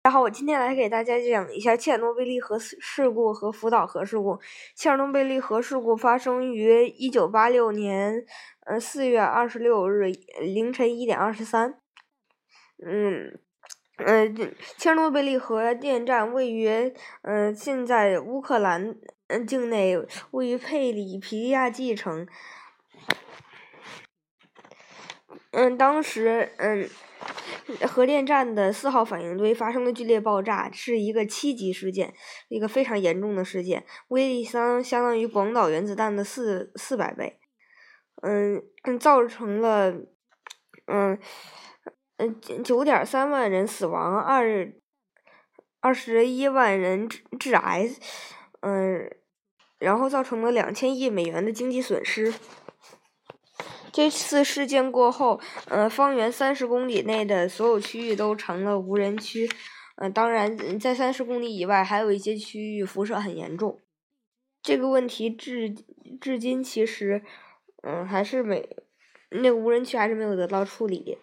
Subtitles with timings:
[0.00, 4.38] 大家好，我今天来给大家讲一下切尔诺贝利核事故和福岛核事故。
[4.76, 8.24] 切尔诺贝利核事故发生于一九八六年，
[8.64, 11.80] 呃四月二十六日凌晨一点二十三。
[12.86, 13.38] 嗯，
[13.96, 14.28] 呃，
[14.76, 18.96] 切尔诺贝利核电站位于，呃，现在乌克兰
[19.46, 19.98] 境内，
[20.30, 22.26] 位于佩里皮亚季城。
[25.50, 26.88] 嗯，当时，嗯。
[27.86, 32.14] 核电站的四号反应堆发生了剧烈爆炸，是一个七级事件，
[32.48, 37.38] 一个非常严重的事件，威力相相当于广岛原子弹的四四百倍，
[38.22, 38.62] 嗯，
[38.98, 39.90] 造成了，
[40.86, 41.18] 嗯，
[42.16, 44.72] 嗯九点三万人死亡，二
[45.80, 47.88] 二十一万人致致癌，
[48.60, 49.10] 嗯，
[49.78, 52.32] 然后造成了两千亿美元的经济损失。
[53.98, 59.50] 这次事件过后，呃，方圆三十公里内的所有区域都成了无人区。
[59.96, 63.80] 呃，当然，在三十公里以外，还有一些区域辐射很严重。
[64.62, 65.74] 这个问题至
[66.20, 67.24] 至今其实，
[67.82, 68.68] 嗯，还是没
[69.30, 71.18] 那个无人区还是没有得到处理。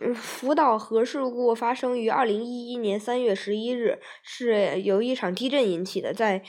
[0.00, 6.42] 嗯福岛核事故发生于二零一一年三月十一日，是由一场地震引起的，在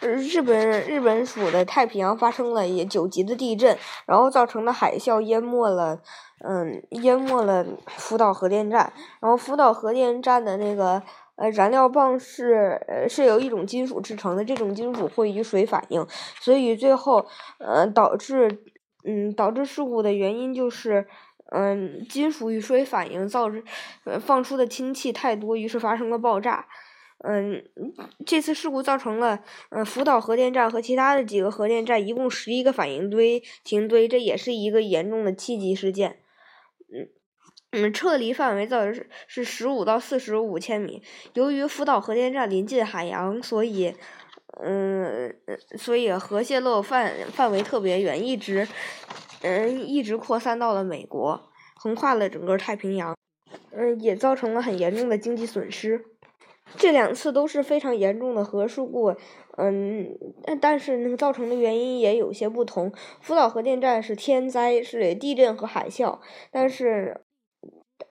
[0.00, 3.76] 日本日本属的太平洋发生了也九级的地震，
[4.06, 6.00] 然后造成的海啸淹没了，
[6.44, 8.92] 嗯，淹没了福岛核电站。
[9.20, 11.02] 然后福岛核电站的那个
[11.36, 16.06] 呃燃料棒是呃是由一种金属制成的，这种金属会与水反应，
[16.40, 17.26] 所以最后
[17.58, 18.62] 呃导致
[19.04, 21.08] 嗯导致事故的原因就是。
[21.52, 23.62] 嗯，金属与水反应造成，
[24.04, 26.66] 呃，放出的氢气太多，于是发生了爆炸。
[27.24, 27.64] 嗯，
[28.26, 36.20] 这次事故造成了，嗯，福岛核电站和其他的几个核电站一共十一个反应堆停堆，这也是一个严重的七级事件。
[36.92, 37.08] 嗯，
[37.70, 41.02] 嗯，撤离范围造是是十五到四十五千米。
[41.32, 43.94] 由于福岛核电站临近海洋，所以，
[44.62, 45.34] 嗯，
[45.76, 48.66] 所以核泄漏范范围特别远，一直。
[49.42, 51.40] 嗯，一直扩散到了美国，
[51.76, 53.14] 横跨了整个太平洋，
[53.70, 56.04] 嗯，也造成了很严重的经济损失。
[56.76, 59.14] 这两次都是非常严重的核事故，
[59.58, 60.18] 嗯，
[60.60, 62.90] 但是那个造成的原因也有些不同。
[63.20, 66.18] 福岛核电站是天灾，是地震和海啸，
[66.50, 67.20] 但是，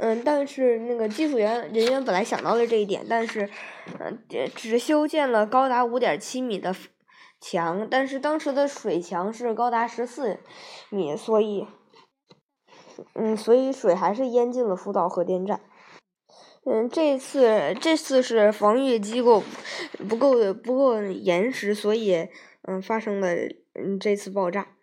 [0.00, 3.48] 嗯，但是那个技术员人员本来想到了这一点，但是，
[3.98, 4.18] 嗯，
[4.54, 6.74] 只修建了高达五点七米的。
[7.42, 10.40] 墙，但是当时的水墙是高达十四
[10.90, 11.66] 米，所以，
[13.14, 15.58] 嗯，所以水还是淹进了福岛核电站。
[16.66, 19.42] 嗯，这次这次是防御机构
[20.06, 22.28] 不够不够严实，所以
[22.68, 23.28] 嗯发生了
[23.72, 24.76] 嗯这次爆炸。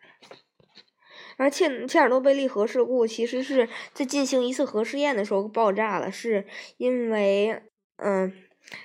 [1.37, 6.45] 而切切尔诺贝利核事故其实是在进行一次核试验的时候爆炸了，是
[6.77, 7.61] 因为
[7.95, 8.33] 嗯。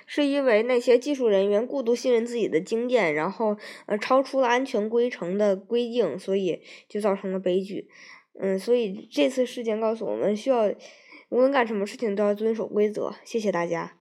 [0.05, 7.89] 是因为那些技术人员过度信任自己的经验，然后呃超出了安全规程的规定，所以就造成了悲剧。
[8.39, 10.73] 嗯，所以这次事件告诉我们，需要
[11.27, 13.13] 无论干什么事情都要遵守规则。
[13.25, 13.97] 谢谢大家。